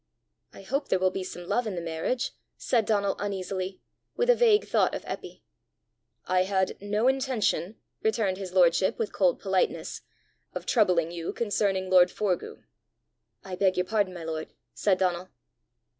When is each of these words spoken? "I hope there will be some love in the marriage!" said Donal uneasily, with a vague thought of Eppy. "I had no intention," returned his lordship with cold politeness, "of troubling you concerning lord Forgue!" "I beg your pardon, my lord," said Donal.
"I 0.51 0.63
hope 0.63 0.87
there 0.89 0.97
will 0.97 1.11
be 1.11 1.23
some 1.23 1.47
love 1.47 1.67
in 1.67 1.75
the 1.75 1.79
marriage!" 1.79 2.31
said 2.57 2.87
Donal 2.87 3.15
uneasily, 3.19 3.81
with 4.17 4.31
a 4.31 4.35
vague 4.35 4.65
thought 4.67 4.95
of 4.95 5.05
Eppy. 5.05 5.43
"I 6.25 6.41
had 6.45 6.75
no 6.81 7.07
intention," 7.07 7.75
returned 8.01 8.37
his 8.37 8.51
lordship 8.51 8.97
with 8.97 9.13
cold 9.13 9.39
politeness, 9.39 10.01
"of 10.55 10.65
troubling 10.65 11.11
you 11.11 11.31
concerning 11.33 11.87
lord 11.87 12.09
Forgue!" 12.09 12.63
"I 13.43 13.55
beg 13.55 13.77
your 13.77 13.85
pardon, 13.85 14.15
my 14.15 14.23
lord," 14.23 14.53
said 14.73 14.97
Donal. 14.97 15.29